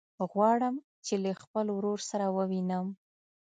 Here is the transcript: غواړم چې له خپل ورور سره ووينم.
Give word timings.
غواړم 0.31 0.75
چې 1.05 1.13
له 1.23 1.31
خپل 1.41 1.65
ورور 1.75 1.99
سره 2.09 2.25
ووينم. 2.35 2.87